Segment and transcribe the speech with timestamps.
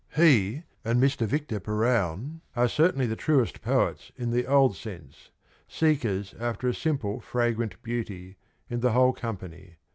[0.15, 1.27] He and Mr.
[1.27, 5.29] Victor Perowne are certainly the truest poets in the old sense—
[5.67, 8.37] seekers after a simple fragrant beauty—
[8.67, 9.75] in the whole company.